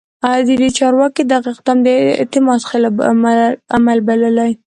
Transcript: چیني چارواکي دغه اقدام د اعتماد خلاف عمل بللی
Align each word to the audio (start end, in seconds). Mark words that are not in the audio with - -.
چیني 0.47 0.69
چارواکي 0.77 1.23
دغه 1.31 1.49
اقدام 1.53 1.77
د 1.85 1.87
اعتماد 2.21 2.61
خلاف 2.69 2.95
عمل 3.75 3.99
بللی 4.07 4.51